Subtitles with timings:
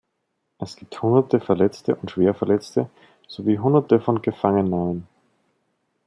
[0.57, 2.89] Es gibt hunderte Verletzte und Schwerverletzte
[3.27, 5.05] sowie hunderte von Gefangennahmen.